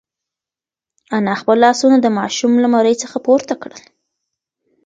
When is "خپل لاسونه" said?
1.41-1.97